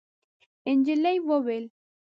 نجلۍ 0.77 1.17
وویل: 1.27 1.65